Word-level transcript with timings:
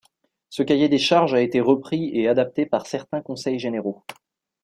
Ce 0.49 0.63
cahier 0.63 0.89
des 0.89 0.97
charges 0.97 1.35
a 1.35 1.41
été 1.41 1.61
repris 1.61 2.09
et 2.17 2.27
adapté 2.27 2.65
par 2.65 2.87
certains 2.87 3.21
Conseils 3.21 3.59
généraux. 3.59 4.03